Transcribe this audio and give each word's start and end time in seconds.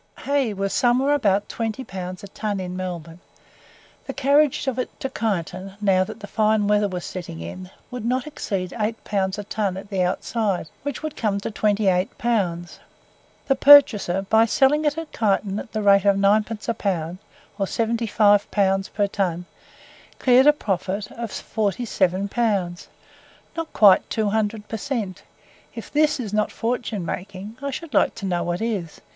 Hay 0.21 0.51
was 0.51 0.73
somewhere 0.73 1.13
about 1.13 1.47
20 1.47 1.83
pounds 1.83 2.23
a 2.23 2.27
ton 2.29 2.59
in 2.59 2.75
Melbourne. 2.75 3.19
The 4.07 4.15
carriage 4.15 4.65
of 4.65 4.79
it 4.79 4.89
to 4.99 5.09
Kyneton, 5.11 5.73
now 5.79 6.03
that 6.03 6.21
the 6.21 6.25
fine 6.25 6.67
weather 6.67 6.87
was 6.87 7.05
setting 7.05 7.39
in, 7.39 7.69
would 7.91 8.03
not 8.03 8.25
exceed 8.25 8.73
8 8.75 9.03
pounds 9.03 9.37
a 9.37 9.43
ton 9.43 9.77
at 9.77 9.91
the 9.91 10.01
outside, 10.01 10.69
which 10.81 11.03
would 11.03 11.15
come 11.15 11.39
to 11.41 11.51
28 11.51 12.17
pounds. 12.17 12.79
The 13.45 13.53
purchaser, 13.53 14.23
by 14.27 14.45
selling 14.45 14.85
it 14.85 14.97
at 14.97 15.11
Kyneton 15.11 15.59
at 15.59 15.71
the 15.71 15.83
rate 15.83 16.05
of 16.05 16.15
9d. 16.17 16.67
a 16.67 16.73
pound, 16.73 17.19
or 17.59 17.67
75 17.67 18.49
pounds 18.49 18.89
per 18.89 19.05
ton, 19.05 19.45
cleared 20.17 20.47
a 20.47 20.51
profit 20.53 21.11
of 21.11 21.31
47 21.31 22.27
pounds 22.27 22.87
NOT 23.55 23.71
QUITE 23.73 24.09
200 24.09 24.67
PER 24.67 24.77
CENT. 24.77 25.21
If 25.75 25.91
THIS 25.91 26.19
is 26.19 26.33
not 26.33 26.51
fortune 26.51 27.05
making, 27.05 27.57
I 27.61 27.69
should 27.69 27.93
like 27.93 28.15
to 28.15 28.25
know 28.25 28.41
what 28.43 28.61
is. 28.63 28.99